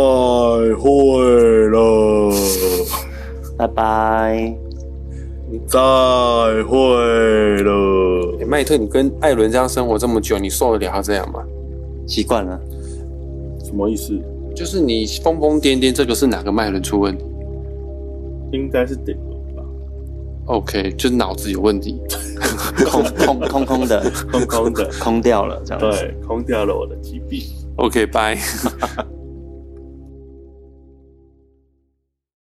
[0.77, 2.31] 会了，
[3.57, 4.55] 拜拜。
[5.67, 5.79] 再
[6.65, 8.47] 会了。
[8.47, 11.43] 麦特，你跟艾伦这样生活这么久，你受得了他这样吗？
[12.07, 12.61] 习惯了。
[13.65, 14.13] 什么意思？
[14.55, 17.25] 就是你疯疯癫癫，这个是哪个脉轮出问题？
[18.53, 19.63] 应该是顶轮吧。
[20.47, 21.99] OK，就是脑子有问题，
[22.87, 25.81] 空空空空的，空空的，空掉了，这样。
[25.81, 27.43] 对，空掉了我的疾病。
[27.77, 28.37] OK，拜。